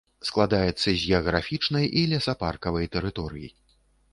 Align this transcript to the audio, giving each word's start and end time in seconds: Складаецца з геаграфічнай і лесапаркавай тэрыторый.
Складаецца 0.27 0.85
з 0.91 0.95
геаграфічнай 1.09 1.85
і 2.01 2.07
лесапаркавай 2.15 2.91
тэрыторый. 2.97 3.47